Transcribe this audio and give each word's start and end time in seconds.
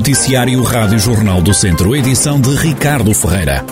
Noticiário 0.00 0.62
Rádio 0.62 0.98
Jornal 0.98 1.42
do 1.42 1.52
Centro, 1.52 1.94
edição 1.94 2.40
de 2.40 2.48
Ricardo 2.56 3.12
Ferreira. 3.12 3.62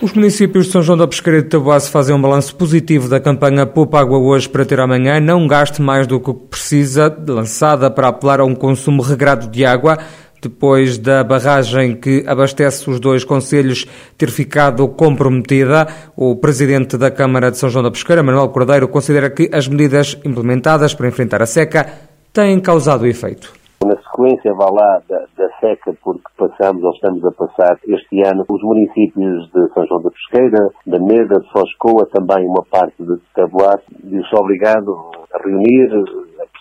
Os 0.00 0.12
municípios 0.12 0.66
de 0.66 0.70
São 0.70 0.80
João 0.80 0.96
da 0.96 1.08
Pesqueira 1.08 1.40
e 1.40 1.42
de 1.42 1.48
Taboaço 1.48 1.90
fazem 1.90 2.14
um 2.14 2.22
balanço 2.22 2.54
positivo 2.54 3.08
da 3.08 3.18
campanha 3.18 3.66
Poupa 3.66 3.98
Água 3.98 4.16
Hoje 4.16 4.48
para 4.48 4.64
ter 4.64 4.78
amanhã, 4.78 5.18
não 5.18 5.48
gaste 5.48 5.82
mais 5.82 6.06
do 6.06 6.20
que 6.20 6.32
precisa, 6.32 7.12
lançada 7.26 7.90
para 7.90 8.06
apelar 8.06 8.38
a 8.38 8.44
um 8.44 8.54
consumo 8.54 9.02
regrado 9.02 9.48
de 9.48 9.64
água, 9.64 9.98
depois 10.40 10.98
da 10.98 11.24
barragem 11.24 11.96
que 11.96 12.22
abastece 12.28 12.88
os 12.88 13.00
dois 13.00 13.24
conselhos 13.24 13.86
ter 14.16 14.30
ficado 14.30 14.86
comprometida. 14.86 15.88
O 16.16 16.36
presidente 16.36 16.96
da 16.96 17.10
Câmara 17.10 17.50
de 17.50 17.58
São 17.58 17.68
João 17.68 17.82
da 17.82 17.90
Pesqueira, 17.90 18.22
Manuel 18.22 18.50
Cordeiro, 18.50 18.86
considera 18.86 19.28
que 19.28 19.50
as 19.52 19.66
medidas 19.66 20.16
implementadas 20.24 20.94
para 20.94 21.08
enfrentar 21.08 21.42
a 21.42 21.46
seca 21.46 22.11
têm 22.32 22.60
causado 22.60 23.06
efeito? 23.06 23.52
Na 23.84 23.96
sequência, 23.96 24.54
vá 24.54 24.66
lá, 24.70 25.02
da, 25.08 25.18
da, 25.36 25.48
seca, 25.58 25.92
porque 26.04 26.22
passamos 26.38 26.84
ou 26.84 26.92
estamos 26.92 27.24
a 27.24 27.32
passar 27.32 27.76
este 27.86 28.22
ano, 28.24 28.44
os 28.48 28.62
municípios 28.62 29.50
de 29.52 29.74
São 29.74 29.84
João 29.86 30.02
da 30.02 30.10
Pesqueira, 30.10 30.70
da 30.86 30.98
Meda, 31.00 31.40
de 31.40 31.50
Foscoa, 31.50 32.06
também 32.12 32.46
uma 32.46 32.64
parte 32.70 32.94
de 33.02 33.16
Taboate, 33.34 33.84
viu-se 34.04 34.34
obrigado 34.36 35.10
a 35.34 35.38
reunir 35.42 35.90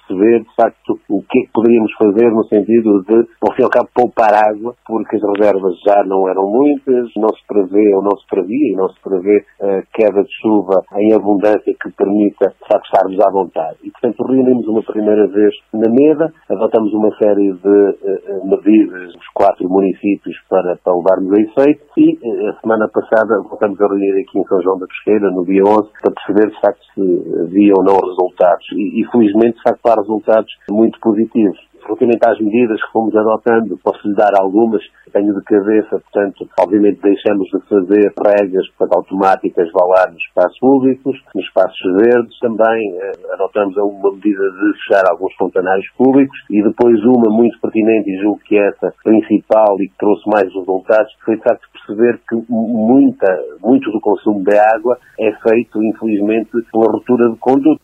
perceber, 0.07 0.39
de 0.39 0.55
facto, 0.55 0.99
o 1.09 1.21
que 1.23 1.39
é 1.39 1.41
que 1.43 1.51
poderíamos 1.53 1.91
fazer 1.93 2.29
no 2.31 2.43
sentido 2.45 3.03
de, 3.03 3.15
ao 3.41 3.53
fim 3.55 3.61
e 3.61 3.65
ao 3.65 3.69
cabo, 3.69 3.89
poupar 3.93 4.33
água, 4.33 4.75
porque 4.85 5.15
as 5.15 5.21
reservas 5.21 5.75
já 5.85 6.03
não 6.05 6.27
eram 6.27 6.47
muitas, 6.47 7.09
não 7.15 7.29
se 7.29 7.45
prevê 7.47 7.95
ou 7.95 8.01
não 8.01 8.17
se 8.17 8.27
previa 8.27 8.73
e 8.73 8.75
não 8.75 8.89
se 8.89 9.01
prevê 9.01 9.45
uh, 9.61 9.83
queda 9.93 10.23
de 10.23 10.33
chuva 10.41 10.83
em 10.97 11.13
abundância 11.13 11.73
que 11.73 11.91
permita, 11.91 12.49
de 12.49 12.67
facto, 12.67 12.85
estarmos 12.85 13.19
à 13.19 13.31
vontade. 13.31 13.77
E, 13.83 13.91
portanto, 13.91 14.23
reunimos 14.23 14.67
uma 14.67 14.83
primeira 14.83 15.27
vez 15.27 15.53
na 15.73 15.89
mesa, 15.89 16.33
adotamos 16.49 16.93
uma 16.93 17.15
série 17.17 17.53
de 17.53 17.67
uh, 17.67 18.47
medidas 18.47 19.13
nos 19.15 19.27
quatro 19.33 19.67
municípios 19.69 20.35
para, 20.49 20.77
para 20.83 20.95
levarmos 20.95 21.31
a 21.33 21.41
efeito 21.41 21.83
e, 21.97 22.13
uh, 22.15 22.49
a 22.49 22.59
semana 22.61 22.89
passada, 22.89 23.41
voltamos 23.41 23.79
a 23.79 23.87
reunir 23.87 24.21
aqui 24.21 24.39
em 24.39 24.43
São 24.45 24.61
João 24.61 24.79
da 24.79 24.87
Pesqueira, 24.87 25.31
no 25.31 25.45
dia 25.45 25.63
11, 25.63 25.89
para 26.01 26.13
perceber, 26.13 26.51
de 26.51 26.61
facto, 26.61 26.81
se 26.93 27.41
havia 27.41 27.73
ou 27.77 27.83
não 27.83 27.95
resultados. 27.95 28.65
E, 28.73 29.01
e 29.01 29.11
felizmente, 29.11 29.57
de 29.57 29.63
facto, 29.63 29.85
há 29.87 30.00
resultados 30.01 30.51
muito 30.69 30.99
positivos. 30.99 31.57
Relativamente 31.83 32.29
às 32.29 32.39
medidas 32.39 32.79
que 32.79 32.91
fomos 32.91 33.15
adotando, 33.15 33.79
posso 33.83 34.07
lhe 34.07 34.13
dar 34.13 34.31
algumas, 34.39 34.83
tenho 35.11 35.33
de 35.33 35.43
cabeça, 35.43 35.99
portanto, 35.99 36.47
obviamente 36.59 37.01
deixamos 37.01 37.47
de 37.49 37.59
fazer 37.67 38.13
regras 38.23 38.67
portanto, 38.77 38.97
automáticas 38.97 39.67
lá 39.73 40.07
nos 40.11 40.21
espaços 40.21 40.59
públicos, 40.59 41.19
nos 41.35 41.43
espaços 41.43 41.79
verdes, 41.97 42.39
também 42.39 42.97
eh, 42.97 43.11
adotamos 43.33 43.75
uma 43.77 44.11
medida 44.11 44.43
de 44.51 44.73
fechar 44.77 45.03
alguns 45.09 45.33
fontanários 45.35 45.87
públicos 45.97 46.37
e 46.49 46.61
depois 46.61 47.03
uma 47.03 47.29
muito 47.29 47.59
pertinente 47.59 48.09
e 48.11 48.21
julgo 48.21 48.39
que 48.45 48.57
essa 48.57 48.93
principal 49.03 49.75
e 49.79 49.87
que 49.87 49.97
trouxe 49.97 50.29
mais 50.29 50.53
resultados 50.53 51.11
foi 51.25 51.35
de 51.35 51.43
facto 51.43 51.67
perceber 51.73 52.19
que 52.29 52.35
muita, 52.47 53.27
muito 53.61 53.91
do 53.91 53.99
consumo 53.99 54.43
de 54.43 54.55
água 54.57 54.97
é 55.19 55.31
feito, 55.49 55.83
infelizmente, 55.83 56.51
pela 56.71 56.91
ruptura 56.91 57.29
de 57.29 57.37
conduto. 57.37 57.81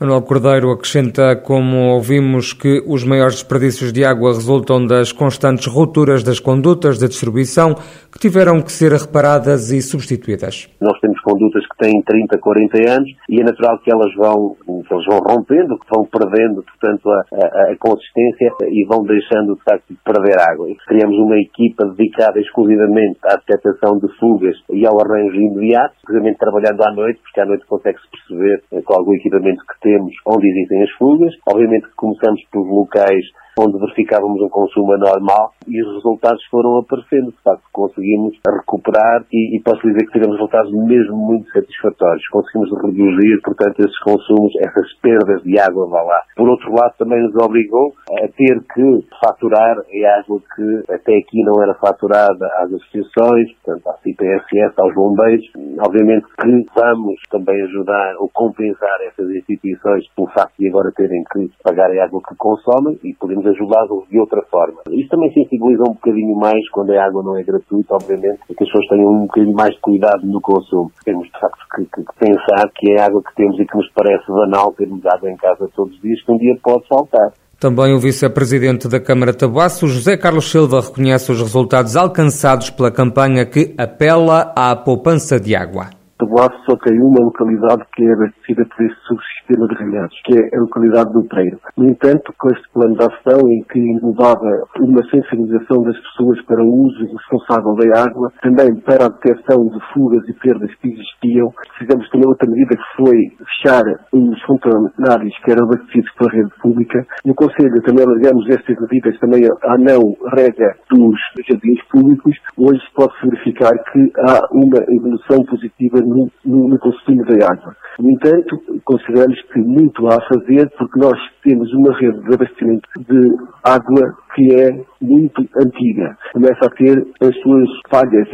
Manuel 0.00 0.22
Cordeiro 0.22 0.70
acrescenta, 0.70 1.34
como 1.34 1.90
ouvimos, 1.90 2.52
que 2.52 2.80
os 2.86 3.02
maiores 3.02 3.42
desperdícios 3.42 3.92
de 3.92 4.04
água 4.04 4.30
resultam 4.30 4.86
das 4.86 5.10
constantes 5.10 5.66
rupturas 5.66 6.22
das 6.22 6.38
condutas 6.38 7.00
de 7.00 7.08
distribuição 7.08 7.74
que 8.06 8.20
tiveram 8.20 8.62
que 8.62 8.70
ser 8.70 8.92
reparadas 8.92 9.72
e 9.72 9.82
substituídas. 9.82 10.70
Nós 10.80 10.96
temos 11.00 11.18
condutas 11.20 11.66
que 11.66 11.76
têm 11.82 12.00
30, 12.06 12.38
40 12.38 12.94
anos 12.94 13.10
e 13.28 13.40
é 13.40 13.42
natural 13.42 13.76
que 13.82 13.90
elas 13.90 14.14
vão, 14.14 14.54
que 14.86 14.94
elas 14.94 15.04
vão 15.04 15.18
rompendo, 15.18 15.76
que 15.76 15.90
vão 15.90 16.06
perdendo, 16.06 16.62
portanto, 16.62 17.10
a, 17.10 17.18
a, 17.34 17.72
a 17.72 17.76
consistência 17.80 18.54
e 18.70 18.86
vão 18.86 19.02
deixando, 19.02 19.56
de 19.56 19.64
facto, 19.64 19.90
de 19.90 19.98
perder 20.06 20.38
água. 20.38 20.68
Criamos 20.86 21.18
uma 21.18 21.42
equipa 21.42 21.84
dedicada 21.96 22.38
exclusivamente 22.38 23.18
à 23.24 23.34
detectação 23.34 23.98
de 23.98 24.06
fugas 24.20 24.54
e 24.70 24.86
ao 24.86 24.94
arranjo 25.02 25.34
imediato, 25.34 25.94
precisamente 26.06 26.38
trabalhando 26.38 26.86
à 26.86 26.94
noite, 26.94 27.18
porque 27.18 27.40
à 27.40 27.46
noite 27.46 27.66
consegue-se 27.66 28.06
perceber 28.14 28.62
com 28.84 28.94
algum 28.94 29.14
equipamento 29.14 29.58
que 29.66 29.87
temos 29.88 30.12
onde 30.26 30.46
existem 30.48 30.82
as 30.82 30.90
fugas. 30.92 31.34
Obviamente 31.46 31.88
que 31.88 31.94
começamos 31.96 32.42
por 32.52 32.68
locais 32.68 33.24
onde 33.58 33.78
verificávamos 33.78 34.40
um 34.40 34.48
consumo 34.48 34.92
anormal 34.92 35.52
e 35.66 35.82
os 35.82 35.94
resultados 35.96 36.44
foram 36.46 36.78
aparecendo. 36.78 37.32
De 37.32 37.42
facto, 37.42 37.62
conseguimos 37.72 38.38
recuperar 38.46 39.24
e, 39.32 39.56
e 39.56 39.62
posso 39.62 39.82
dizer 39.82 40.06
que 40.06 40.12
tivemos 40.12 40.36
resultados 40.36 40.72
mesmo 40.72 41.16
muito 41.16 41.50
satisfatórios. 41.50 42.26
Conseguimos 42.28 42.70
reduzir, 42.82 43.40
portanto, 43.42 43.80
esses 43.80 43.98
consumos, 44.00 44.52
essas 44.60 44.92
perdas 45.00 45.42
de 45.42 45.58
água, 45.58 45.88
vá 45.88 46.02
lá. 46.02 46.20
Por 46.36 46.48
outro 46.48 46.70
lado, 46.72 46.94
também 46.98 47.20
nos 47.22 47.34
obrigou 47.36 47.92
a 48.22 48.28
ter 48.28 48.60
que 48.74 49.06
faturar 49.20 49.76
a 49.78 50.18
água 50.20 50.40
que 50.54 50.92
até 50.92 51.16
aqui 51.16 51.42
não 51.42 51.62
era 51.62 51.74
faturada 51.74 52.46
às 52.58 52.72
associações, 52.72 53.52
portanto, 53.64 53.88
à 53.88 53.92
CPSS, 53.98 54.74
aos 54.78 54.94
bombeiros. 54.94 55.44
Obviamente 55.80 56.26
que 56.40 56.64
vamos 56.74 57.20
também 57.30 57.60
ajudar 57.62 58.14
ou 58.18 58.30
compensar 58.32 59.00
essas 59.06 59.28
instituições 59.30 60.06
pelo 60.14 60.28
facto 60.28 60.54
de 60.58 60.68
agora 60.68 60.92
terem 60.92 61.22
que 61.32 61.50
pagar 61.62 61.90
a 61.90 62.04
água 62.04 62.20
que 62.26 62.36
consomem 62.36 62.98
e 63.02 63.14
podemos 63.14 63.47
ajudá-los 63.48 64.08
de 64.08 64.18
outra 64.18 64.42
forma. 64.50 64.82
Isto 64.90 65.10
também 65.10 65.32
sensibiliza 65.32 65.82
um 65.82 65.94
bocadinho 65.94 66.36
mais 66.36 66.68
quando 66.70 66.92
a 66.92 67.04
água 67.04 67.22
não 67.22 67.36
é 67.36 67.42
gratuita, 67.42 67.94
obviamente, 67.94 68.40
que 68.46 68.52
as 68.52 68.58
pessoas 68.58 68.86
tenham 68.88 69.10
um 69.10 69.26
bocadinho 69.26 69.54
mais 69.54 69.74
de 69.74 69.80
cuidado 69.80 70.26
no 70.26 70.40
consumo. 70.40 70.90
Temos, 71.04 71.26
de 71.26 71.40
facto, 71.40 71.58
que, 71.74 71.84
que, 71.84 72.04
que 72.04 72.18
pensar 72.18 72.70
que 72.74 72.92
é 72.92 73.00
a 73.00 73.06
água 73.06 73.22
que 73.22 73.34
temos 73.34 73.58
e 73.58 73.64
que 73.64 73.76
nos 73.76 73.90
parece 73.92 74.26
banal 74.28 74.72
termos 74.72 75.04
água 75.06 75.30
em 75.30 75.36
casa 75.36 75.68
todos 75.74 75.94
os 75.94 76.00
dias, 76.00 76.22
que 76.22 76.32
um 76.32 76.38
dia 76.38 76.56
pode 76.62 76.86
faltar. 76.86 77.32
Também 77.58 77.92
o 77.92 77.98
vice-presidente 77.98 78.86
da 78.86 79.00
Câmara 79.00 79.34
Tabuaço, 79.34 79.88
José 79.88 80.16
Carlos 80.16 80.48
Silva, 80.48 80.80
reconhece 80.80 81.32
os 81.32 81.40
resultados 81.40 81.96
alcançados 81.96 82.70
pela 82.70 82.92
campanha 82.92 83.44
que 83.44 83.74
apela 83.76 84.52
à 84.54 84.76
poupança 84.76 85.40
de 85.40 85.56
água. 85.56 85.97
Taboaço 86.28 86.62
só 86.68 86.76
tem 86.76 87.00
uma 87.00 87.24
localidade 87.24 87.82
que 87.94 88.04
é 88.04 88.12
abastecida 88.12 88.66
por 88.66 88.84
este 88.84 89.00
subsistema 89.06 89.66
de 89.66 89.74
regados, 89.76 90.14
que 90.24 90.38
é 90.38 90.56
a 90.56 90.60
localidade 90.60 91.12
do 91.14 91.22
Treiro. 91.24 91.58
No 91.74 91.88
entanto, 91.88 92.34
com 92.38 92.48
este 92.50 92.68
plano 92.70 92.96
de 92.96 93.02
ação, 93.02 93.48
em 93.48 93.62
que 93.62 93.78
englobava 93.78 94.46
uma 94.78 95.02
sensibilização 95.08 95.82
das 95.82 95.96
pessoas 95.98 96.40
para 96.42 96.62
o 96.62 96.84
uso 96.84 97.16
responsável 97.16 97.74
da 97.76 98.02
água, 98.02 98.30
também 98.42 98.74
para 98.76 99.06
a 99.06 99.08
detecção 99.08 99.68
de 99.68 99.78
fugas 99.94 100.28
e 100.28 100.34
perdas 100.34 100.74
que 100.74 100.88
existiam, 100.88 101.50
fizemos 101.78 102.08
também 102.10 102.28
outra 102.28 102.50
medida 102.50 102.76
que 102.76 103.02
foi 103.02 103.16
fechar 103.38 103.84
os 104.12 104.42
funcionários 104.42 105.34
que 105.42 105.50
eram 105.50 105.64
abastecidos 105.64 106.12
pela 106.12 106.30
rede 106.30 106.50
pública. 106.60 107.06
No 107.24 107.34
Conselho 107.34 107.82
também 107.82 108.04
alargamos 108.04 108.46
estas 108.50 108.76
medidas 108.80 109.18
também 109.18 109.44
à 109.62 109.78
não 109.78 110.14
regra 110.36 110.76
dos 110.90 111.16
jardins 111.48 111.82
públicos. 111.90 112.36
Hoje 112.58 112.82
pode-se 112.94 113.26
verificar 113.26 113.72
que 113.92 114.12
há 114.18 114.46
uma 114.52 114.78
evolução 114.90 115.42
positiva 115.44 116.00
no, 116.00 116.17
no, 116.44 116.68
no 116.68 116.78
consumo 116.78 117.24
da 117.24 117.46
água. 117.46 117.76
No 117.98 118.10
entanto, 118.10 118.60
consideramos 118.84 119.40
que 119.52 119.58
muito 119.58 120.06
há 120.06 120.16
a 120.16 120.28
fazer 120.28 120.70
porque 120.78 120.98
nós 120.98 121.18
temos 121.48 121.72
uma 121.72 121.98
rede 121.98 122.20
de 122.20 122.34
abastecimento 122.34 122.86
de 123.08 123.34
água 123.64 124.14
que 124.34 124.54
é 124.54 124.70
muito 125.00 125.40
antiga. 125.56 126.14
Começa 126.34 126.66
a 126.66 126.70
ter 126.70 126.98
as 127.22 127.34
suas 127.40 127.68
falhas, 127.88 128.28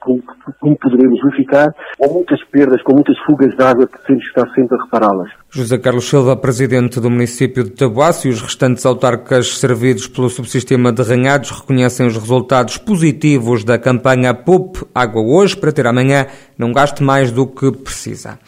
como, 0.00 0.22
como 0.58 0.76
poderemos 0.78 1.20
verificar, 1.22 1.68
com 1.98 2.14
muitas 2.14 2.42
perdas, 2.44 2.82
com 2.82 2.94
muitas 2.94 3.18
fugas 3.26 3.54
de 3.54 3.62
água 3.62 3.86
que 3.86 4.06
temos 4.06 4.22
que 4.22 4.28
estar 4.28 4.54
sempre 4.54 4.78
a 4.78 4.84
repará-las. 4.84 5.30
José 5.50 5.78
Carlos 5.78 6.08
Silva, 6.08 6.34
presidente 6.34 6.98
do 6.98 7.10
município 7.10 7.62
de 7.62 7.70
Tabuaço 7.70 8.26
e 8.26 8.30
os 8.30 8.40
restantes 8.40 8.86
autarcas 8.86 9.58
servidos 9.58 10.08
pelo 10.08 10.30
subsistema 10.30 10.90
de 10.90 11.02
Ranhados 11.02 11.50
reconhecem 11.50 12.06
os 12.06 12.16
resultados 12.16 12.78
positivos 12.78 13.64
da 13.64 13.78
campanha 13.78 14.32
PUP 14.32 14.78
Água 14.94 15.22
Hoje 15.22 15.56
para 15.56 15.72
ter 15.72 15.86
amanhã 15.86 16.26
não 16.58 16.72
gaste 16.72 17.02
mais 17.02 17.30
do 17.30 17.46
que 17.46 17.70
precisa. 17.70 18.38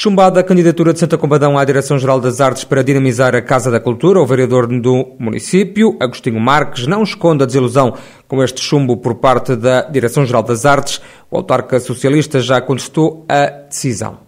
Chumbada 0.00 0.38
a 0.38 0.44
candidatura 0.44 0.92
de 0.92 1.00
Santa 1.00 1.18
Combadão 1.18 1.58
à 1.58 1.64
Direção-Geral 1.64 2.20
das 2.20 2.40
Artes 2.40 2.62
para 2.62 2.84
dinamizar 2.84 3.34
a 3.34 3.42
Casa 3.42 3.68
da 3.68 3.80
Cultura, 3.80 4.20
o 4.20 4.26
vereador 4.26 4.68
do 4.68 5.16
município, 5.18 5.96
Agostinho 5.98 6.38
Marques, 6.38 6.86
não 6.86 7.02
esconde 7.02 7.42
a 7.42 7.46
desilusão 7.46 7.96
com 8.28 8.40
este 8.40 8.60
chumbo 8.60 8.98
por 8.98 9.16
parte 9.16 9.56
da 9.56 9.82
Direção-Geral 9.82 10.44
das 10.44 10.64
Artes. 10.64 11.00
O 11.28 11.38
autarca 11.38 11.80
socialista 11.80 12.38
já 12.38 12.60
contestou 12.60 13.26
a 13.28 13.46
decisão. 13.46 14.27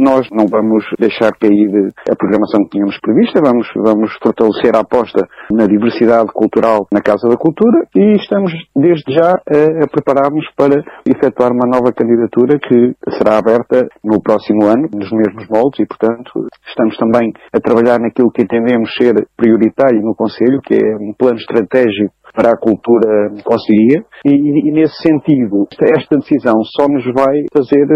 Nós 0.00 0.26
não 0.32 0.46
vamos 0.46 0.82
deixar 0.98 1.32
cair 1.36 1.92
a 2.10 2.16
programação 2.16 2.64
que 2.64 2.70
tínhamos 2.70 2.98
prevista, 3.00 3.38
vamos, 3.44 3.68
vamos 3.76 4.10
fortalecer 4.22 4.74
a 4.74 4.80
aposta 4.80 5.28
na 5.52 5.66
diversidade 5.66 6.32
cultural 6.32 6.86
na 6.90 7.02
Casa 7.02 7.28
da 7.28 7.36
Cultura 7.36 7.84
e 7.94 8.16
estamos 8.16 8.50
desde 8.74 9.12
já 9.12 9.32
a, 9.32 9.84
a 9.84 9.88
preparar-nos 9.92 10.46
para 10.56 10.82
efetuar 11.04 11.52
uma 11.52 11.68
nova 11.68 11.92
candidatura 11.92 12.58
que 12.58 12.94
será 13.18 13.36
aberta 13.36 13.88
no 14.02 14.22
próximo 14.22 14.64
ano, 14.64 14.88
nos 14.90 15.12
mesmos 15.12 15.46
moldes 15.50 15.80
e, 15.80 15.86
portanto, 15.86 16.48
estamos 16.66 16.96
também 16.96 17.34
a 17.52 17.60
trabalhar 17.60 18.00
naquilo 18.00 18.32
que 18.32 18.40
entendemos 18.40 18.94
ser 18.94 19.14
prioritário 19.36 20.00
no 20.00 20.14
Conselho, 20.14 20.62
que 20.64 20.76
é 20.76 20.96
um 20.96 21.12
plano 21.12 21.36
estratégico 21.36 22.14
para 22.34 22.52
a 22.52 22.56
cultura 22.56 23.30
conseguia. 23.44 24.04
E, 24.24 24.30
e, 24.30 24.72
nesse 24.72 24.96
sentido, 25.02 25.66
esta 25.96 26.16
decisão 26.16 26.62
só 26.64 26.86
nos 26.88 27.04
vai 27.14 27.44
fazer 27.52 27.86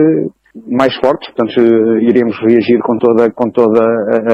mais 0.68 0.94
fortes, 0.96 1.32
portanto 1.32 1.60
iremos 2.00 2.38
reagir 2.38 2.78
com 2.80 2.96
toda, 2.96 3.28
com 3.32 3.50
toda 3.50 3.82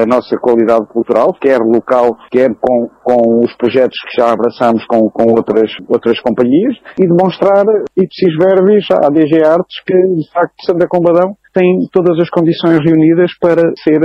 a, 0.01 0.05
nossa 0.05 0.37
qualidade 0.37 0.85
cultural, 0.87 1.33
quer 1.41 1.57
local, 1.57 2.15
quer 2.29 2.49
com, 2.61 2.87
com 3.03 3.39
os 3.43 3.55
projetos 3.57 3.97
que 4.07 4.21
já 4.21 4.31
abraçamos 4.31 4.85
com, 4.85 5.09
com 5.09 5.31
outras, 5.31 5.71
outras 5.89 6.19
companhias, 6.21 6.77
e 6.99 7.07
demonstrar 7.07 7.65
ipsis 7.97 8.35
verbis 8.37 8.85
à 8.91 9.09
DG 9.09 9.43
Artes 9.43 9.81
que, 9.85 9.93
de 9.93 10.31
facto, 10.31 10.53
Santa 10.63 10.87
Combadão 10.87 11.35
tem 11.53 11.87
todas 11.91 12.17
as 12.19 12.29
condições 12.29 12.79
reunidas 12.85 13.31
para 13.39 13.61
ser 13.83 13.99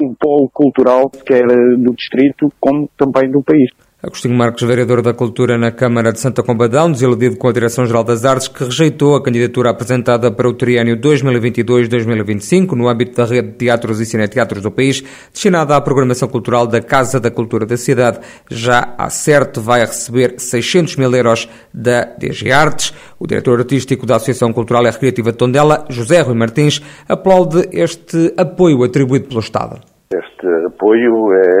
um 0.00 0.14
polo 0.20 0.50
cultural, 0.52 1.10
quer 1.26 1.46
do 1.46 1.94
distrito 1.94 2.48
como 2.60 2.88
também 2.96 3.30
do 3.30 3.42
país. 3.42 3.70
Agostinho 4.04 4.34
Marcos, 4.34 4.60
vereador 4.64 5.00
da 5.00 5.14
Cultura 5.14 5.56
na 5.56 5.70
Câmara 5.70 6.12
de 6.12 6.18
Santa 6.18 6.42
Combadão, 6.42 6.90
desiludido 6.90 7.36
com 7.36 7.46
a 7.46 7.52
Direção-Geral 7.52 8.02
das 8.02 8.24
Artes, 8.24 8.48
que 8.48 8.64
rejeitou 8.64 9.14
a 9.14 9.22
candidatura 9.22 9.70
apresentada 9.70 10.28
para 10.28 10.48
o 10.48 10.52
triênio 10.52 10.96
2022-2025 10.96 12.72
no 12.72 12.88
âmbito 12.88 13.14
da 13.14 13.24
rede 13.24 13.50
de 13.50 13.54
teatros 13.54 14.00
e 14.00 14.04
cineteatros 14.04 14.60
do 14.60 14.72
país, 14.72 15.04
destinada 15.32 15.76
à 15.76 15.80
programação 15.80 16.28
cultural 16.28 16.66
da 16.66 16.82
Casa 16.82 17.20
da 17.20 17.30
Cultura 17.30 17.64
da 17.64 17.76
cidade. 17.76 18.18
Já 18.50 18.92
a 18.98 19.08
CERT 19.08 19.60
vai 19.60 19.82
receber 19.82 20.34
600 20.36 20.96
mil 20.96 21.14
euros 21.14 21.48
da 21.72 22.04
DG 22.18 22.50
Artes. 22.50 22.92
O 23.20 23.26
diretor 23.28 23.60
artístico 23.60 24.04
da 24.04 24.16
Associação 24.16 24.52
Cultural 24.52 24.82
e 24.84 24.90
Recreativa 24.90 25.30
de 25.30 25.38
Tondela, 25.38 25.84
José 25.88 26.22
Rui 26.22 26.34
Martins, 26.34 26.82
aplaude 27.08 27.68
este 27.70 28.34
apoio 28.36 28.82
atribuído 28.82 29.28
pelo 29.28 29.38
Estado. 29.38 29.78
Este 30.12 30.46
apoio 30.66 31.32
é 31.32 31.51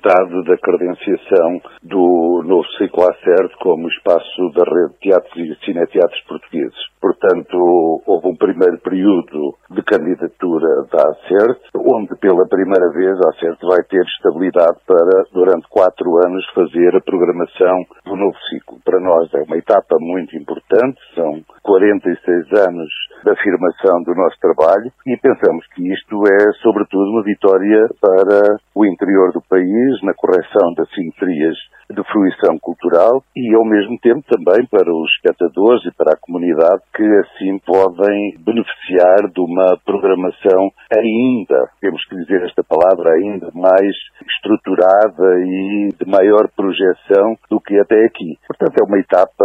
resultado 0.00 0.42
da 0.44 0.56
credenciação 0.56 1.60
do 1.82 2.42
novo 2.44 2.66
ciclo 2.78 3.04
ACERT 3.04 3.54
como 3.60 3.88
espaço 3.88 4.50
da 4.54 4.64
rede 4.64 4.92
de 4.94 4.98
teatros 5.00 5.36
e 5.36 5.64
cineteatros 5.64 6.20
portugueses. 6.22 6.89
Portanto, 7.00 7.56
houve 8.06 8.28
um 8.28 8.36
primeiro 8.36 8.78
período 8.78 9.56
de 9.70 9.82
candidatura 9.82 10.84
da 10.92 11.02
ACERT, 11.10 11.60
onde 11.74 12.14
pela 12.16 12.46
primeira 12.46 12.90
vez 12.90 13.16
a 13.24 13.30
ACERT 13.30 13.58
vai 13.62 13.82
ter 13.84 14.04
estabilidade 14.04 14.76
para, 14.86 15.24
durante 15.32 15.66
quatro 15.68 16.18
anos, 16.26 16.44
fazer 16.54 16.94
a 16.94 17.00
programação 17.00 17.84
do 18.04 18.16
novo 18.16 18.36
ciclo. 18.50 18.78
Para 18.84 19.00
nós 19.00 19.32
é 19.32 19.42
uma 19.42 19.56
etapa 19.56 19.96
muito 19.98 20.36
importante, 20.36 21.00
são 21.14 21.40
46 21.62 22.52
anos 22.68 22.90
da 23.24 23.32
afirmação 23.32 24.02
do 24.02 24.14
nosso 24.14 24.36
trabalho 24.40 24.92
e 25.06 25.16
pensamos 25.16 25.66
que 25.74 25.92
isto 25.92 26.22
é, 26.26 26.52
sobretudo, 26.62 27.10
uma 27.10 27.22
vitória 27.22 27.88
para 28.00 28.58
o 28.74 28.84
interior 28.84 29.32
do 29.32 29.40
país, 29.48 30.02
na 30.02 30.14
correção 30.14 30.74
das 30.76 30.88
simetrias 30.90 31.56
de 31.90 32.02
fruição 32.04 32.58
cultural 32.58 33.22
e, 33.36 33.54
ao 33.54 33.64
mesmo 33.64 33.98
tempo, 33.98 34.22
também 34.28 34.64
para 34.66 34.90
os 34.90 35.10
espectadores 35.16 35.84
e 35.86 35.94
para 35.94 36.12
a 36.12 36.20
comunidade 36.20 36.82
que 36.94 37.02
assim 37.02 37.58
podem 37.66 38.36
beneficiar 38.38 39.28
de 39.32 39.40
uma 39.40 39.76
programação 39.84 40.70
ainda, 40.92 41.68
temos 41.80 42.04
que 42.06 42.16
dizer 42.16 42.42
esta 42.44 42.62
palavra, 42.62 43.12
ainda 43.14 43.50
mais 43.54 43.94
estruturada 44.36 45.40
e 45.40 45.88
de 45.98 46.08
maior 46.08 46.48
projeção 46.56 47.36
do 47.50 47.60
que 47.60 47.78
até 47.78 48.04
aqui. 48.04 48.38
Portanto, 48.46 48.80
é 48.80 48.84
uma 48.84 48.98
etapa 48.98 49.44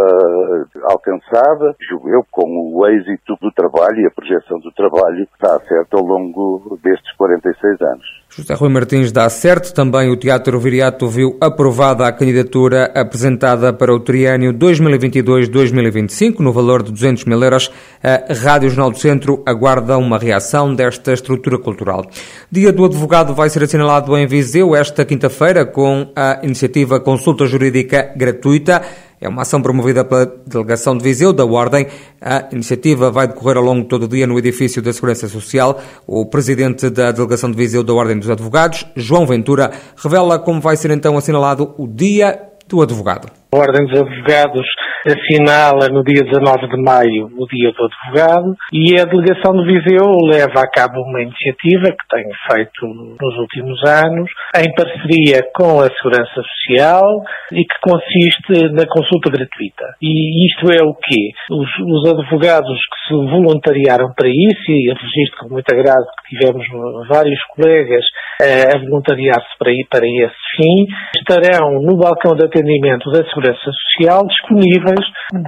alcançada, 0.83 1.75
julgo 1.89 2.09
eu, 2.09 2.23
com 2.31 2.45
o 2.73 2.87
êxito 2.87 3.35
do 3.41 3.51
trabalho 3.51 3.99
e 3.99 4.07
a 4.07 4.11
projeção 4.11 4.59
do 4.59 4.71
trabalho 4.71 5.23
está 5.23 5.59
certo 5.61 5.97
ao 5.97 6.03
longo 6.03 6.77
destes 6.83 7.11
46 7.15 7.81
anos. 7.81 8.24
José 8.37 8.53
Rui 8.53 8.67
Martins 8.67 9.13
dá 9.13 9.29
certo. 9.29 9.73
Também 9.73 10.11
o 10.11 10.17
Teatro 10.17 10.59
Viriato 10.59 11.07
viu 11.07 11.37
aprovada 11.39 12.05
a 12.05 12.11
candidatura 12.11 12.91
apresentada 12.93 13.71
para 13.71 13.95
o 13.95 13.99
triênio 14.01 14.53
2022-2025, 14.53 16.39
no 16.39 16.51
valor 16.51 16.83
de 16.83 16.91
200 16.91 17.23
mil 17.23 17.41
euros. 17.41 17.71
A 18.03 18.33
Rádio 18.33 18.69
Jornal 18.69 18.91
do 18.91 18.99
Centro 18.99 19.41
aguarda 19.45 19.97
uma 19.97 20.17
reação 20.17 20.75
desta 20.75 21.13
estrutura 21.13 21.57
cultural. 21.57 22.05
Dia 22.51 22.73
do 22.73 22.83
Advogado 22.83 23.33
vai 23.33 23.49
ser 23.49 23.63
assinalado 23.63 24.17
em 24.17 24.27
Viseu 24.27 24.75
esta 24.75 25.05
quinta-feira 25.05 25.65
com 25.65 26.11
a 26.13 26.41
iniciativa 26.43 26.99
Consulta 26.99 27.45
Jurídica 27.45 28.11
Gratuita. 28.17 28.81
É 29.25 29.27
uma 29.27 29.41
ação 29.41 29.59
promovida 29.59 30.05
pela 30.05 30.31
Delegação 30.45 30.95
de 30.95 31.03
Viseu 31.03 31.33
da 31.33 31.43
Ordem. 31.43 31.87
A 32.21 32.47
iniciativa 32.51 33.09
vai 33.09 33.27
decorrer 33.27 33.57
ao 33.57 33.63
longo 33.63 33.81
de 33.81 33.87
todo 33.87 34.03
o 34.03 34.07
dia 34.07 34.27
no 34.27 34.37
edifício 34.37 34.83
da 34.83 34.93
Segurança 34.93 35.27
Social. 35.27 35.81
O 36.05 36.27
presidente 36.27 36.91
da 36.91 37.11
Delegação 37.11 37.49
de 37.49 37.57
Viseu 37.57 37.83
da 37.83 37.91
Ordem 37.91 38.19
dos 38.19 38.29
Advogados, 38.29 38.85
João 38.95 39.25
Ventura, 39.25 39.71
revela 39.97 40.37
como 40.37 40.61
vai 40.61 40.75
ser 40.77 40.91
então 40.91 41.17
assinalado 41.17 41.73
o 41.75 41.87
Dia 41.87 42.39
do 42.69 42.83
Advogado. 42.83 43.31
A 43.51 43.57
Ordem 43.57 43.87
dos 43.87 43.99
Advogados 43.99 44.67
assinala 45.05 45.87
no 45.89 46.03
dia 46.03 46.23
19 46.23 46.67
de 46.67 46.81
maio 46.81 47.29
o 47.37 47.45
Dia 47.45 47.71
do 47.71 47.85
Advogado 47.85 48.55
e 48.73 48.99
a 48.99 49.05
Delegação 49.05 49.53
de 49.53 49.65
Viseu 49.65 50.05
leva 50.25 50.61
a 50.61 50.69
cabo 50.69 51.01
uma 51.01 51.21
iniciativa 51.21 51.93
que 51.93 52.07
tem 52.09 52.25
feito 52.49 52.87
nos 53.21 53.37
últimos 53.37 53.79
anos 53.85 54.29
em 54.57 54.73
parceria 54.73 55.45
com 55.53 55.79
a 55.79 55.89
Segurança 55.93 56.33
Social 56.33 57.05
e 57.51 57.61
que 57.61 57.79
consiste 57.81 58.73
na 58.73 58.87
consulta 58.87 59.29
gratuita. 59.29 59.85
E 60.01 60.47
isto 60.47 60.71
é 60.71 60.83
o 60.83 60.93
quê? 60.95 61.31
Os, 61.51 61.69
os 61.85 62.09
advogados 62.09 62.77
que 62.77 63.07
se 63.07 63.13
voluntariaram 63.13 64.11
para 64.15 64.27
isso, 64.27 64.71
e 64.71 64.89
registro 64.89 65.37
com 65.41 65.53
muito 65.53 65.71
agrado 65.71 66.05
que 66.25 66.35
tivemos 66.35 66.65
vários 67.07 67.39
colegas 67.55 68.03
eh, 68.41 68.73
a 68.73 68.79
voluntariar-se 68.79 69.57
para, 69.59 69.71
ir, 69.71 69.85
para 69.89 70.05
esse 70.05 70.41
fim, 70.57 70.87
estarão 71.17 71.81
no 71.81 71.97
balcão 71.97 72.35
de 72.35 72.45
atendimento 72.45 73.11
da 73.11 73.23
Segurança 73.29 73.71
Social 73.93 74.25
disponíveis 74.27 74.94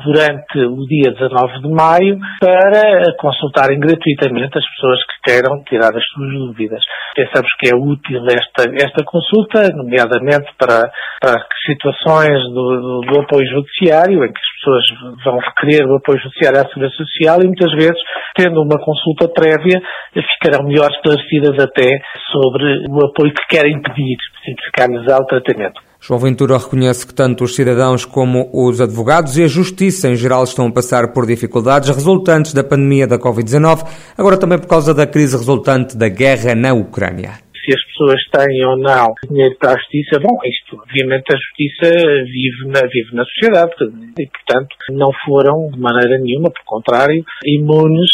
durante 0.04 0.60
o 0.60 0.86
dia 0.88 1.12
19 1.12 1.62
de 1.62 1.70
maio 1.70 2.20
para 2.40 3.14
consultarem 3.20 3.80
gratuitamente 3.80 4.58
as 4.58 4.66
pessoas 4.76 5.00
que 5.06 5.32
queiram 5.32 5.64
tirar 5.64 5.96
as 5.96 6.04
suas 6.14 6.32
dúvidas. 6.32 6.84
Pensamos 7.16 7.50
que 7.60 7.70
é 7.70 7.76
útil 7.76 8.24
esta, 8.28 8.70
esta 8.76 9.04
consulta, 9.06 9.70
nomeadamente 9.76 10.52
para, 10.58 10.92
para 11.22 11.46
situações 11.66 12.42
do, 12.54 12.82
do, 12.82 13.02
do 13.02 13.22
apoio 13.22 13.46
judiciário, 13.48 14.24
em 14.24 14.32
que 14.32 14.40
as 14.40 14.52
pessoas 14.58 15.24
vão 15.24 15.38
requerer 15.40 15.86
o 15.88 15.98
apoio 15.98 16.20
judiciário 16.20 16.60
à 16.60 16.68
Segurança 16.68 16.96
Social 16.96 17.42
e 17.42 17.48
muitas 17.48 17.72
vezes, 17.74 18.00
tendo 18.36 18.62
uma 18.62 18.80
consulta 18.80 19.28
prévia, 19.28 19.82
ficarão 20.14 20.66
melhor 20.66 20.90
esclarecidas 20.92 21.64
até 21.64 22.00
sobre 22.32 22.86
o 22.90 23.06
apoio 23.06 23.34
que 23.34 23.48
querem 23.56 23.82
pedir, 23.82 24.18
simplificar-lhes 24.46 25.06
o 25.08 25.26
tratamento. 25.26 25.88
João 26.08 26.22
Ventura 26.22 26.58
reconhece 26.58 27.06
que 27.06 27.14
tanto 27.14 27.44
os 27.44 27.54
cidadãos 27.54 28.06
como 28.06 28.50
os 28.54 28.80
advogados 28.80 29.38
e 29.38 29.44
a 29.44 29.48
justiça 29.48 30.08
em 30.08 30.16
geral 30.16 30.42
estão 30.46 30.68
a 30.68 30.72
passar 30.72 31.10
por 31.10 31.26
dificuldades 31.26 31.90
resultantes 31.90 32.54
da 32.54 32.64
pandemia 32.64 33.06
da 33.06 33.20
Covid-19, 33.20 33.86
agora 34.18 34.38
também 34.38 34.58
por 34.58 34.68
causa 34.68 34.94
da 34.94 35.06
crise 35.06 35.36
resultante 35.36 35.98
da 35.98 36.08
guerra 36.08 36.56
na 36.56 36.74
Ucrânia 36.74 37.46
se 37.68 37.76
as 37.76 37.84
pessoas 37.92 38.22
têm 38.32 38.64
ou 38.66 38.78
não 38.78 39.14
dinheiro 39.30 39.56
para 39.60 39.74
a 39.74 39.78
justiça, 39.78 40.20
bom, 40.24 40.40
isto, 40.46 40.80
obviamente 40.80 41.28
a 41.28 41.36
justiça 41.36 41.92
vive 42.24 42.72
na, 42.72 42.88
vive 42.88 43.14
na 43.14 43.26
sociedade 43.26 43.76
e, 44.18 44.26
portanto, 44.26 44.72
não 44.92 45.12
foram 45.26 45.70
de 45.70 45.80
maneira 45.80 46.18
nenhuma, 46.18 46.50
por 46.50 46.64
contrário, 46.64 47.24
imunes 47.46 48.12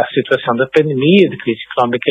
à 0.00 0.06
situação 0.08 0.56
da 0.56 0.66
pandemia, 0.66 1.28
de 1.28 1.36
crise 1.36 1.60
económica 1.70 2.10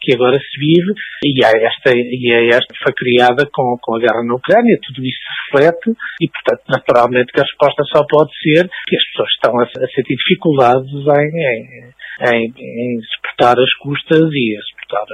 que 0.00 0.14
agora 0.14 0.38
se 0.38 0.60
vive 0.60 0.92
e 1.24 1.44
a 1.44 1.48
esta, 1.48 1.96
e 1.96 2.50
esta 2.52 2.74
foi 2.82 2.92
criada 2.92 3.48
com, 3.50 3.76
com 3.80 3.96
a 3.96 4.00
guerra 4.00 4.22
na 4.24 4.34
Ucrânia, 4.34 4.78
tudo 4.86 5.00
isso 5.00 5.18
se 5.18 5.56
reflete 5.56 5.96
e, 6.20 6.28
portanto, 6.28 6.62
naturalmente 6.68 7.32
que 7.32 7.40
a 7.40 7.44
resposta 7.44 7.82
só 7.88 8.04
pode 8.04 8.30
ser 8.42 8.68
que 8.86 8.96
as 8.96 9.04
pessoas 9.08 9.30
estão 9.32 9.58
a, 9.58 9.64
a 9.64 9.88
sentir 9.94 10.16
dificuldades 10.16 10.92
em, 10.92 11.30
em, 11.40 11.94
em, 12.20 12.52
em 12.52 13.00
suportar 13.16 13.58
as 13.58 13.72
custas 13.80 14.28
e 14.30 14.56
a 14.56 14.62
suportar 14.62 15.06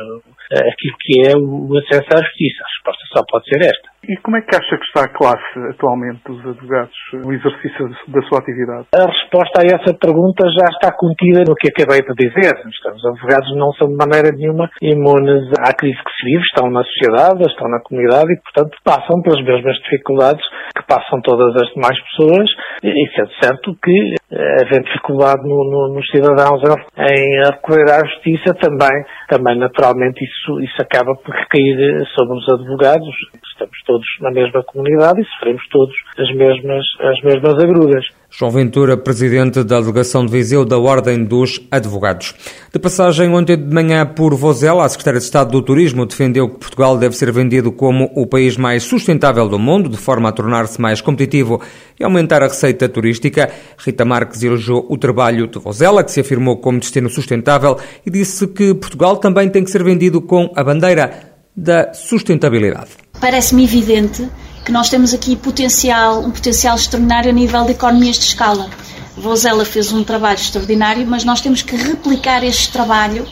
aquilo 0.52 0.96
que 1.00 1.28
é 1.28 1.36
o 1.36 1.78
acesso 1.78 2.08
à 2.14 2.22
justiça. 2.22 2.64
A 2.64 2.68
resposta 2.68 3.02
só 3.14 3.22
pode 3.30 3.48
ser 3.48 3.60
esta. 3.62 3.90
E 4.08 4.16
como 4.22 4.36
é 4.38 4.40
que 4.40 4.56
acha 4.56 4.76
que 4.76 4.86
está 4.86 5.04
a 5.04 5.12
classe 5.12 5.58
atualmente 5.70 6.24
dos 6.26 6.40
advogados 6.40 6.96
no 7.12 7.32
exercício 7.32 7.86
da 8.08 8.22
sua 8.22 8.38
atividade? 8.38 8.86
A 8.96 9.06
resposta 9.06 9.60
a 9.60 9.66
essa 9.66 9.92
pergunta 9.92 10.48
já 10.48 10.66
está 10.72 10.90
contida 10.96 11.44
no 11.46 11.54
que 11.54 11.68
acabei 11.68 12.00
de 12.00 12.14
dizer. 12.16 12.54
Os 12.64 13.04
advogados 13.04 13.54
não 13.56 13.70
são 13.72 13.88
de 13.88 13.96
maneira 13.96 14.32
nenhuma 14.32 14.70
imunes 14.80 15.52
à 15.60 15.74
crise 15.74 15.98
que 16.00 16.12
se 16.16 16.24
vive, 16.24 16.42
estão 16.42 16.70
na 16.70 16.82
sociedade, 16.82 17.44
estão 17.44 17.68
na 17.68 17.80
comunidade 17.80 18.32
e, 18.32 18.40
portanto, 18.40 18.78
passam 18.82 19.20
pelas 19.20 19.44
mesmas 19.44 19.76
dificuldades 19.84 20.44
que 20.74 20.86
passam 20.88 21.20
todas 21.20 21.54
as 21.60 21.68
demais 21.74 21.98
pessoas 22.10 22.48
e 22.82 23.04
sendo 23.14 23.30
certo 23.40 23.76
que, 23.84 24.14
eh, 24.32 24.56
havendo 24.64 24.84
dificuldade 24.84 25.42
no, 25.42 25.60
no, 25.70 25.94
nos 25.94 26.08
cidadãos 26.10 26.62
em 26.96 27.44
recorrer 27.52 27.90
à 27.92 28.00
justiça, 28.06 28.54
também, 28.54 28.96
também 29.28 29.58
naturalmente 29.58 30.24
isso, 30.24 30.39
isso 30.62 30.80
acaba 30.80 31.14
por 31.16 31.34
recair 31.34 32.04
sobre 32.16 32.38
os 32.38 32.48
advogados. 32.48 33.14
Estamos 33.52 33.78
todos 33.84 34.06
na 34.20 34.30
mesma 34.30 34.62
comunidade 34.64 35.20
e 35.20 35.24
sofremos 35.24 35.66
todos 35.68 35.94
as 36.18 36.34
mesmas, 36.34 36.84
as 37.00 37.20
mesmas 37.22 37.62
agruras. 37.62 38.19
João 38.32 38.52
Ventura, 38.52 38.96
presidente 38.96 39.64
da 39.64 39.80
delegação 39.80 40.24
de 40.24 40.30
Viseu 40.30 40.64
da 40.64 40.78
Ordem 40.78 41.24
dos 41.24 41.60
Advogados. 41.68 42.32
De 42.72 42.78
passagem 42.78 43.28
ontem 43.34 43.56
de 43.56 43.74
manhã 43.74 44.06
por 44.06 44.34
Vozela, 44.36 44.84
a 44.84 44.88
secretária 44.88 45.18
de 45.18 45.24
Estado 45.24 45.50
do 45.50 45.60
Turismo 45.60 46.06
defendeu 46.06 46.48
que 46.48 46.60
Portugal 46.60 46.96
deve 46.96 47.16
ser 47.16 47.32
vendido 47.32 47.72
como 47.72 48.08
o 48.14 48.26
país 48.28 48.56
mais 48.56 48.84
sustentável 48.84 49.48
do 49.48 49.58
mundo, 49.58 49.88
de 49.88 49.96
forma 49.96 50.28
a 50.28 50.32
tornar-se 50.32 50.80
mais 50.80 51.00
competitivo 51.00 51.60
e 51.98 52.04
aumentar 52.04 52.40
a 52.40 52.46
receita 52.46 52.88
turística. 52.88 53.50
Rita 53.76 54.04
Marques 54.04 54.40
elogiou 54.44 54.86
o 54.88 54.96
trabalho 54.96 55.48
de 55.48 55.58
Vozela, 55.58 56.04
que 56.04 56.12
se 56.12 56.20
afirmou 56.20 56.58
como 56.58 56.78
destino 56.78 57.10
sustentável, 57.10 57.78
e 58.06 58.10
disse 58.10 58.46
que 58.46 58.72
Portugal 58.74 59.16
também 59.16 59.48
tem 59.48 59.64
que 59.64 59.70
ser 59.72 59.82
vendido 59.82 60.22
com 60.22 60.52
a 60.54 60.62
bandeira 60.62 61.34
da 61.56 61.92
sustentabilidade. 61.92 62.90
Parece-me 63.20 63.64
evidente 63.64 64.26
que 64.64 64.72
nós 64.72 64.88
temos 64.88 65.14
aqui 65.14 65.36
potencial, 65.36 66.20
um 66.20 66.30
potencial 66.30 66.76
extraordinário 66.76 67.30
a 67.30 67.32
nível 67.32 67.64
de 67.64 67.72
economias 67.72 68.18
de 68.18 68.24
escala. 68.24 68.68
Vozela 69.16 69.64
fez 69.64 69.92
um 69.92 70.04
trabalho 70.04 70.38
extraordinário, 70.38 71.06
mas 71.06 71.24
nós 71.24 71.40
temos 71.40 71.62
que 71.62 71.76
replicar 71.76 72.44
este 72.44 72.70
trabalho 72.70 73.26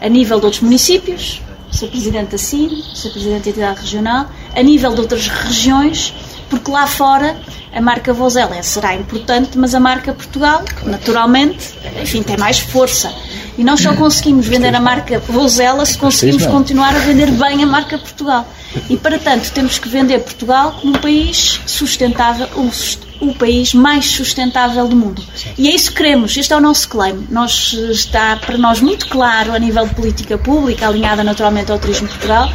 a 0.00 0.08
nível 0.08 0.38
de 0.38 0.44
outros 0.44 0.62
municípios, 0.62 1.42
sou 1.70 1.88
Presidente 1.88 2.30
da 2.30 2.38
CIR, 2.38 2.70
sou 2.94 3.10
Presidente 3.10 3.44
da 3.44 3.50
Entidade 3.50 3.80
Regional, 3.80 4.30
a 4.54 4.62
nível 4.62 4.94
de 4.94 5.00
outras 5.00 5.28
regiões, 5.28 6.14
porque 6.48 6.70
lá 6.70 6.86
fora 6.86 7.36
a 7.76 7.80
marca 7.82 8.10
Vozela 8.14 8.62
será 8.62 8.94
importante, 8.94 9.58
mas 9.58 9.74
a 9.74 9.80
marca 9.80 10.14
Portugal, 10.14 10.64
naturalmente, 10.84 11.74
enfim, 12.00 12.22
tem 12.22 12.38
mais 12.38 12.58
força. 12.58 13.14
E 13.58 13.62
nós 13.62 13.80
só 13.80 13.94
conseguimos 13.94 14.46
vender 14.46 14.74
a 14.74 14.80
marca 14.80 15.18
Vozela 15.18 15.84
se 15.84 15.98
conseguimos 15.98 16.46
continuar 16.46 16.96
a 16.96 17.00
vender 17.00 17.30
bem 17.32 17.62
a 17.62 17.66
marca 17.66 17.98
Portugal. 17.98 18.48
E, 18.88 18.96
para 18.96 19.18
tanto, 19.18 19.52
temos 19.52 19.78
que 19.78 19.90
vender 19.90 20.20
Portugal 20.20 20.72
como 20.80 20.96
um 20.96 20.98
país 20.98 21.60
sustentável, 21.66 22.48
o, 22.56 23.28
o 23.28 23.34
país 23.34 23.74
mais 23.74 24.06
sustentável 24.06 24.88
do 24.88 24.96
mundo. 24.96 25.22
E 25.58 25.68
é 25.68 25.74
isso 25.74 25.90
que 25.90 25.98
queremos, 25.98 26.34
este 26.34 26.54
é 26.54 26.56
o 26.56 26.60
nosso 26.60 26.88
claim. 26.88 27.26
Nós, 27.30 27.74
está 27.74 28.36
para 28.36 28.56
nós 28.56 28.80
muito 28.80 29.06
claro, 29.06 29.52
a 29.52 29.58
nível 29.58 29.86
de 29.86 29.94
política 29.94 30.38
pública, 30.38 30.86
alinhada 30.86 31.22
naturalmente 31.22 31.70
ao 31.70 31.78
Turismo 31.78 32.08
Portugal, 32.08 32.50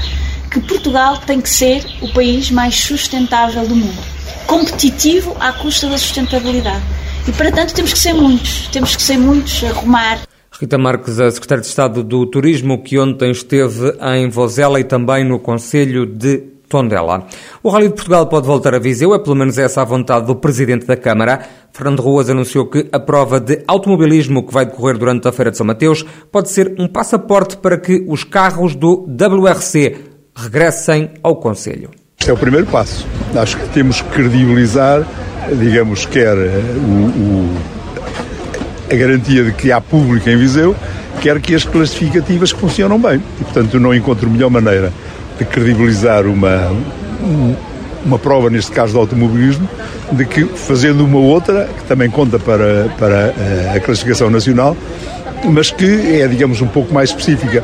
que 0.51 0.60
Portugal 0.60 1.17
tem 1.25 1.39
que 1.39 1.50
ser 1.50 1.84
o 2.01 2.12
país 2.12 2.51
mais 2.51 2.75
sustentável 2.75 3.65
do 3.65 3.75
mundo. 3.75 4.03
Competitivo 4.46 5.36
à 5.39 5.53
custa 5.53 5.88
da 5.88 5.98
sustentabilidade. 5.98 6.84
E, 7.27 7.31
para 7.31 7.51
tanto, 7.51 7.74
temos 7.74 7.93
que 7.93 8.00
ser 8.00 8.13
muitos. 8.13 8.67
Temos 8.67 8.96
que 8.96 9.01
ser 9.01 9.17
muitos, 9.17 9.63
arrumar 9.63 10.20
Rita 10.60 10.77
Marques, 10.77 11.20
a 11.20 11.31
Secretária 11.31 11.62
de 11.62 11.67
Estado 11.67 12.03
do 12.03 12.24
Turismo, 12.27 12.84
que 12.84 13.00
ontem 13.00 13.31
esteve 13.31 13.98
em 14.15 14.29
Vozela 14.29 14.79
e 14.79 14.84
também 14.84 15.24
no 15.24 15.39
Conselho 15.39 16.05
de 16.05 16.38
Tondela. 16.70 17.25
O 17.63 17.70
Rally 17.70 17.88
de 17.88 17.96
Portugal 17.96 18.27
pode 18.27 18.46
voltar 18.46 18.75
a 18.75 18.79
Viseu, 18.79 19.15
é 19.15 19.20
pelo 19.20 19.36
menos 19.36 19.58
essa 19.58 19.81
a 19.81 19.86
vontade 19.86 20.27
do 20.27 20.36
Presidente 20.36 20.86
da 20.86 20.96
Câmara. 20.96 21.41
Fernando 21.74 22.01
Ruas 22.01 22.29
anunciou 22.29 22.67
que 22.67 22.88
a 22.91 23.00
prova 23.00 23.39
de 23.39 23.63
automobilismo 23.67 24.46
que 24.46 24.53
vai 24.53 24.65
decorrer 24.65 25.00
durante 25.00 25.27
a 25.27 25.31
Feira 25.31 25.50
de 25.50 25.58
São 25.58 25.65
Mateus 25.65 26.05
pode 26.31 26.51
ser 26.51 26.75
um 26.77 26.88
passaporte 26.88 27.58
para 27.58 27.79
que 27.79 28.05
os 28.08 28.24
carros 28.24 28.75
do 28.75 29.08
WRC 29.08 30.11
regressem 30.35 31.11
ao 31.23 31.35
Conselho. 31.35 31.89
Este 32.19 32.29
é 32.29 32.33
o 32.33 32.38
primeiro 32.38 32.67
passo. 32.67 33.07
Acho 33.35 33.57
que 33.57 33.69
temos 33.69 34.01
que 34.01 34.09
credibilizar, 34.09 35.05
digamos, 35.59 36.05
quer 36.05 36.35
o, 36.35 36.39
o 36.39 37.57
a 38.91 38.95
garantia 38.95 39.43
de 39.45 39.53
que 39.53 39.71
há 39.71 39.79
público 39.79 40.29
em 40.29 40.35
Viseu, 40.35 40.75
quer 41.21 41.39
que 41.39 41.55
as 41.55 41.63
classificativas 41.63 42.51
funcionam 42.51 43.00
bem. 43.00 43.23
E, 43.39 43.43
portanto, 43.45 43.79
não 43.79 43.95
encontro 43.95 44.29
melhor 44.29 44.50
maneira 44.50 44.91
de 45.38 45.45
credibilizar 45.45 46.27
uma, 46.27 46.71
uma 48.05 48.19
prova, 48.19 48.50
neste 48.50 48.71
caso 48.71 48.93
do 48.93 49.00
automobilismo, 49.00 49.67
de 50.11 50.25
que 50.25 50.43
fazendo 50.43 51.05
uma 51.05 51.19
outra, 51.19 51.69
que 51.77 51.85
também 51.85 52.09
conta 52.09 52.38
para, 52.38 52.89
para 53.00 53.33
a 53.75 53.79
classificação 53.79 54.29
nacional, 54.29 54.75
mas 55.45 55.71
que 55.71 56.21
é, 56.21 56.27
digamos, 56.27 56.61
um 56.61 56.67
pouco 56.67 56.93
mais 56.93 57.11
específica. 57.11 57.63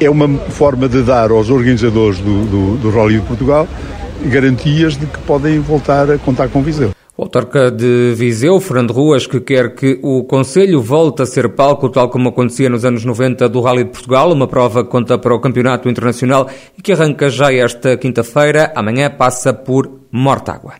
É 0.00 0.10
uma 0.10 0.28
forma 0.50 0.88
de 0.88 1.02
dar 1.02 1.30
aos 1.30 1.50
organizadores 1.50 2.18
do, 2.18 2.44
do, 2.46 2.76
do 2.78 2.90
Rally 2.90 3.20
de 3.20 3.26
Portugal 3.26 3.68
garantias 4.26 4.96
de 4.96 5.06
que 5.06 5.18
podem 5.20 5.58
voltar 5.60 6.10
a 6.10 6.18
contar 6.18 6.48
com 6.48 6.62
Viseu. 6.62 6.92
O 7.16 7.22
autarca 7.22 7.70
de 7.70 8.12
Viseu, 8.16 8.58
Fernando 8.58 8.92
Ruas, 8.92 9.24
que 9.24 9.40
quer 9.40 9.74
que 9.74 10.00
o 10.02 10.24
Conselho 10.24 10.82
volte 10.82 11.22
a 11.22 11.26
ser 11.26 11.50
palco, 11.50 11.88
tal 11.88 12.08
como 12.08 12.30
acontecia 12.30 12.68
nos 12.68 12.84
anos 12.84 13.04
90 13.04 13.48
do 13.48 13.60
Rally 13.60 13.84
de 13.84 13.90
Portugal, 13.90 14.32
uma 14.32 14.48
prova 14.48 14.82
que 14.82 14.90
conta 14.90 15.16
para 15.16 15.32
o 15.32 15.40
Campeonato 15.40 15.88
Internacional 15.88 16.48
e 16.76 16.82
que 16.82 16.92
arranca 16.92 17.28
já 17.28 17.52
esta 17.52 17.96
quinta-feira, 17.96 18.72
amanhã 18.74 19.08
passa 19.10 19.52
por 19.52 19.88
Mortágua. 20.10 20.74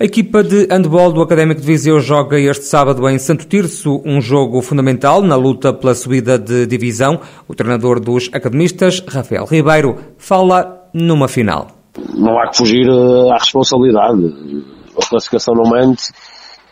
A 0.00 0.04
equipa 0.04 0.44
de 0.44 0.68
handball 0.70 1.12
do 1.12 1.20
Académico 1.20 1.60
de 1.60 1.66
Viseu 1.66 1.98
joga 1.98 2.38
este 2.38 2.66
sábado 2.66 3.08
em 3.08 3.18
Santo 3.18 3.46
Tirso 3.46 4.00
um 4.04 4.20
jogo 4.20 4.62
fundamental 4.62 5.20
na 5.20 5.34
luta 5.34 5.72
pela 5.72 5.92
subida 5.92 6.38
de 6.38 6.66
divisão. 6.66 7.20
O 7.48 7.54
treinador 7.54 7.98
dos 7.98 8.30
academistas, 8.32 9.00
Rafael 9.00 9.44
Ribeiro, 9.44 9.98
fala 10.16 10.88
numa 10.94 11.26
final. 11.26 11.66
Não 12.14 12.38
há 12.38 12.48
que 12.48 12.58
fugir 12.58 12.86
eh, 12.86 13.30
à 13.32 13.38
responsabilidade 13.38 14.22
a 14.96 15.04
classificação 15.04 15.54
não 15.54 15.68
mente, 15.68 16.12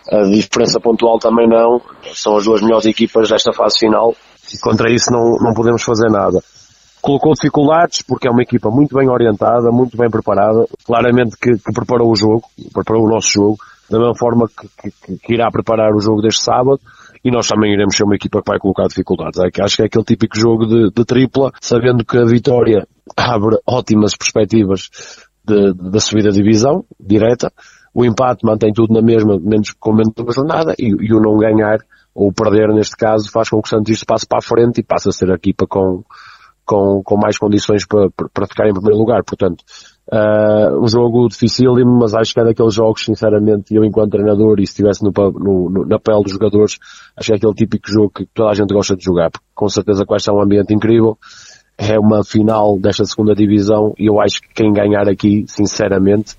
a 0.08 0.22
diferença 0.22 0.78
pontual 0.78 1.18
também 1.18 1.48
não, 1.48 1.80
são 2.14 2.36
as 2.36 2.44
duas 2.44 2.62
melhores 2.62 2.86
equipas 2.86 3.28
desta 3.28 3.52
fase 3.52 3.78
final 3.78 4.14
e 4.54 4.58
contra 4.58 4.88
isso 4.92 5.10
não, 5.10 5.36
não 5.40 5.52
podemos 5.52 5.82
fazer 5.82 6.08
nada. 6.10 6.40
Colocou 7.06 7.34
dificuldades 7.34 8.02
porque 8.02 8.26
é 8.26 8.30
uma 8.32 8.42
equipa 8.42 8.68
muito 8.68 8.96
bem 8.96 9.08
orientada, 9.08 9.70
muito 9.70 9.96
bem 9.96 10.10
preparada, 10.10 10.66
claramente 10.84 11.36
que, 11.40 11.52
que 11.52 11.72
preparou 11.72 12.10
o 12.10 12.16
jogo, 12.16 12.42
preparou 12.74 13.06
o 13.06 13.08
nosso 13.08 13.30
jogo, 13.30 13.58
da 13.88 13.96
mesma 13.96 14.16
forma 14.16 14.48
que, 14.48 14.90
que, 14.90 15.16
que, 15.16 15.34
irá 15.34 15.48
preparar 15.48 15.94
o 15.94 16.00
jogo 16.00 16.20
deste 16.20 16.42
sábado 16.42 16.80
e 17.24 17.30
nós 17.30 17.46
também 17.46 17.72
iremos 17.72 17.96
ser 17.96 18.02
uma 18.02 18.16
equipa 18.16 18.42
que 18.42 18.50
vai 18.50 18.58
colocar 18.58 18.88
dificuldades. 18.88 19.38
É 19.38 19.62
acho 19.62 19.76
que 19.76 19.82
é 19.82 19.84
aquele 19.84 20.02
típico 20.02 20.36
jogo 20.36 20.66
de, 20.66 20.90
de 20.90 21.04
tripla, 21.04 21.52
sabendo 21.60 22.04
que 22.04 22.18
a 22.18 22.24
vitória 22.24 22.88
abre 23.16 23.56
ótimas 23.64 24.16
perspectivas 24.16 24.90
da 25.44 26.00
subida 26.00 26.30
de 26.30 26.42
divisão 26.42 26.84
direta, 26.98 27.52
o 27.94 28.04
empate 28.04 28.44
mantém 28.44 28.72
tudo 28.72 28.92
na 28.92 29.00
mesma, 29.00 29.38
menos, 29.38 29.70
com 29.78 29.92
menos 29.92 30.12
uma 30.18 30.32
jornada, 30.32 30.74
e, 30.76 30.88
e, 30.88 31.14
o 31.14 31.20
não 31.20 31.38
ganhar, 31.38 31.78
ou 32.12 32.32
perder 32.32 32.74
neste 32.74 32.96
caso, 32.96 33.30
faz 33.30 33.48
com 33.48 33.62
que 33.62 33.68
o 33.68 33.70
Santos 33.70 34.02
passe 34.02 34.26
para 34.26 34.40
a 34.40 34.42
frente 34.42 34.80
e 34.80 34.82
passe 34.82 35.08
a 35.08 35.12
ser 35.12 35.30
a 35.30 35.36
equipa 35.36 35.68
com, 35.68 36.02
com, 36.66 37.00
com 37.02 37.16
mais 37.16 37.38
condições 37.38 37.86
para, 37.86 38.10
para 38.10 38.46
ficar 38.46 38.68
em 38.68 38.74
primeiro 38.74 38.98
lugar. 38.98 39.22
Portanto, 39.24 39.62
uh, 40.12 40.82
um 40.82 40.88
jogo 40.88 41.28
dificílimo, 41.28 41.98
mas 42.00 42.14
acho 42.14 42.34
que 42.34 42.40
é 42.40 42.44
daqueles 42.44 42.74
jogos, 42.74 43.04
sinceramente, 43.04 43.74
eu 43.74 43.84
enquanto 43.84 44.10
treinador, 44.10 44.58
e 44.58 44.66
se 44.66 44.72
estivesse 44.72 45.02
no, 45.02 45.12
no, 45.12 45.70
no, 45.70 45.86
na 45.86 45.98
pele 45.98 46.22
dos 46.22 46.32
jogadores, 46.32 46.78
acho 47.16 47.28
que 47.28 47.32
é 47.32 47.36
aquele 47.36 47.54
típico 47.54 47.90
jogo 47.90 48.10
que 48.10 48.26
toda 48.26 48.50
a 48.50 48.54
gente 48.54 48.74
gosta 48.74 48.96
de 48.96 49.04
jogar, 49.04 49.30
porque 49.30 49.46
com 49.54 49.68
certeza 49.68 50.04
que 50.04 50.10
vai 50.10 50.20
ser 50.20 50.32
um 50.32 50.42
ambiente 50.42 50.74
incrível, 50.74 51.16
é 51.78 51.98
uma 51.98 52.24
final 52.24 52.78
desta 52.78 53.04
segunda 53.04 53.34
divisão, 53.34 53.94
e 53.98 54.06
eu 54.06 54.20
acho 54.20 54.40
que 54.40 54.48
quem 54.54 54.72
ganhar 54.72 55.08
aqui, 55.08 55.44
sinceramente, 55.46 56.34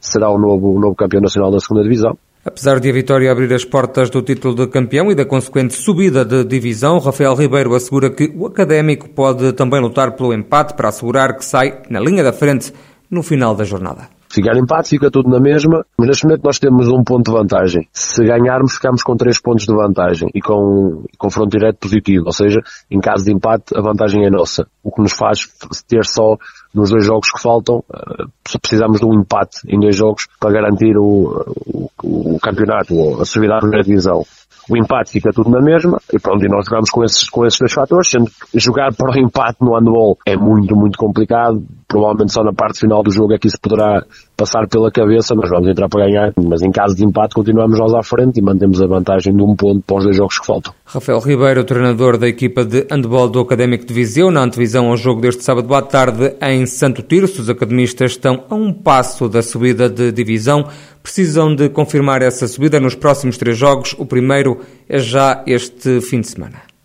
será 0.00 0.30
o 0.30 0.38
novo, 0.38 0.74
o 0.74 0.80
novo 0.80 0.94
campeão 0.94 1.20
nacional 1.20 1.50
da 1.50 1.58
segunda 1.58 1.82
divisão. 1.82 2.16
Apesar 2.46 2.78
de 2.78 2.88
a 2.88 2.92
vitória 2.92 3.32
abrir 3.32 3.52
as 3.52 3.64
portas 3.64 4.08
do 4.08 4.22
título 4.22 4.54
de 4.54 4.68
campeão 4.68 5.10
e 5.10 5.16
da 5.16 5.24
consequente 5.24 5.74
subida 5.74 6.24
de 6.24 6.44
divisão, 6.44 7.00
Rafael 7.00 7.34
Ribeiro 7.34 7.74
assegura 7.74 8.08
que 8.08 8.32
o 8.36 8.46
académico 8.46 9.08
pode 9.08 9.52
também 9.52 9.80
lutar 9.80 10.12
pelo 10.12 10.32
empate 10.32 10.74
para 10.74 10.88
assegurar 10.88 11.36
que 11.36 11.44
sai 11.44 11.82
na 11.90 11.98
linha 11.98 12.22
da 12.22 12.32
frente 12.32 12.72
no 13.10 13.20
final 13.24 13.52
da 13.52 13.64
jornada 13.64 14.15
ficar 14.36 14.54
empate, 14.56 14.90
fica 14.90 15.10
tudo 15.10 15.30
na 15.30 15.40
mesma, 15.40 15.84
mas 15.98 16.08
neste 16.08 16.24
momento 16.24 16.42
nós 16.44 16.58
temos 16.58 16.88
um 16.88 17.02
ponto 17.02 17.30
de 17.30 17.36
vantagem. 17.36 17.88
Se 17.90 18.22
ganharmos, 18.22 18.74
ficamos 18.74 19.02
com 19.02 19.16
três 19.16 19.40
pontos 19.40 19.64
de 19.64 19.74
vantagem 19.74 20.28
e 20.34 20.42
com 20.42 21.04
confronto 21.16 21.56
direto 21.56 21.78
positivo, 21.78 22.24
ou 22.26 22.32
seja, 22.32 22.60
em 22.90 23.00
caso 23.00 23.24
de 23.24 23.32
empate, 23.32 23.74
a 23.74 23.80
vantagem 23.80 24.26
é 24.26 24.30
nossa. 24.30 24.66
O 24.84 24.92
que 24.92 25.00
nos 25.00 25.14
faz 25.14 25.48
ter 25.88 26.04
só 26.04 26.36
nos 26.74 26.90
dois 26.90 27.06
jogos 27.06 27.30
que 27.30 27.40
faltam, 27.40 27.78
uh, 27.78 28.58
precisamos 28.60 29.00
de 29.00 29.06
um 29.06 29.14
empate 29.14 29.60
em 29.66 29.80
dois 29.80 29.96
jogos 29.96 30.28
para 30.38 30.52
garantir 30.52 30.98
o, 30.98 31.42
o, 31.66 32.34
o 32.34 32.38
campeonato, 32.38 33.20
a 33.20 33.24
subida 33.24 33.56
à 33.56 33.58
primeira 33.58 33.84
divisão 33.84 34.22
o 34.68 34.76
empate 34.76 35.12
fica 35.12 35.30
tudo 35.32 35.50
na 35.50 35.60
mesma, 35.60 36.00
e 36.12 36.18
pronto, 36.18 36.44
e 36.44 36.48
nós 36.48 36.66
jogamos 36.66 36.90
com 36.90 37.04
esses, 37.04 37.28
com 37.28 37.46
esses 37.46 37.58
dois 37.58 37.72
fatores, 37.72 38.10
sendo 38.10 38.26
que 38.26 38.58
jogar 38.58 38.94
para 38.94 39.10
o 39.10 39.18
empate 39.18 39.58
no 39.60 39.74
handball 39.74 40.18
é 40.26 40.36
muito, 40.36 40.74
muito 40.76 40.98
complicado, 40.98 41.62
provavelmente 41.86 42.32
só 42.32 42.42
na 42.42 42.52
parte 42.52 42.80
final 42.80 43.02
do 43.02 43.10
jogo 43.10 43.32
é 43.34 43.38
que 43.38 43.46
isso 43.46 43.58
poderá 43.60 44.04
passar 44.36 44.68
pela 44.68 44.90
cabeça, 44.90 45.34
nós 45.34 45.48
vamos 45.48 45.68
entrar 45.68 45.88
para 45.88 46.06
ganhar, 46.06 46.32
mas 46.36 46.62
em 46.62 46.70
caso 46.70 46.94
de 46.94 47.04
empate 47.04 47.34
continuamos 47.34 47.78
nós 47.78 47.94
à 47.94 48.02
frente 48.02 48.38
e 48.38 48.42
mantemos 48.42 48.82
a 48.82 48.86
vantagem 48.86 49.34
de 49.34 49.42
um 49.42 49.54
ponto 49.54 49.82
para 49.86 49.96
os 49.96 50.04
dois 50.04 50.16
jogos 50.16 50.38
que 50.38 50.46
faltam. 50.46 50.74
Rafael 50.84 51.20
Ribeiro, 51.20 51.64
treinador 51.64 52.18
da 52.18 52.28
equipa 52.28 52.64
de 52.64 52.86
handball 52.90 53.28
do 53.28 53.40
Académico 53.40 53.86
de 53.86 53.94
Viseu, 53.94 54.30
na 54.30 54.42
antevisão 54.42 54.88
ao 54.88 54.96
jogo 54.96 55.20
deste 55.20 55.42
sábado 55.42 55.72
à 55.74 55.80
tarde 55.80 56.34
em 56.42 56.66
Santo 56.66 57.02
Tirso, 57.02 57.40
os 57.40 57.48
academistas 57.48 58.12
estão 58.12 58.44
a 58.50 58.54
um 58.54 58.72
passo 58.72 59.28
da 59.28 59.42
subida 59.42 59.88
de 59.88 60.12
divisão, 60.12 60.66
precisam 61.06 61.54
de 61.54 61.68
confirmar 61.68 62.20
essa 62.20 62.48
subida 62.48 62.80
nos 62.80 62.96
próximos 62.96 63.38
três 63.38 63.56
jogos, 63.56 63.94
o 63.96 64.04
primeiro 64.04 64.60
é 64.88 64.98
já 64.98 65.44
este 65.46 66.00
fim 66.00 66.20
de 66.20 66.26
semana. 66.26 66.75